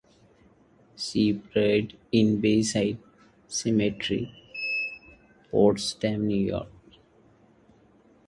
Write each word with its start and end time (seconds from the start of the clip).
She 0.97 1.29
is 1.29 1.37
buried 1.53 1.95
in 2.11 2.41
Bayside 2.41 2.97
Cemetery 3.47 4.33
at 5.43 5.51
Potsdam, 5.51 6.25
New 6.25 6.43
York. 6.43 6.69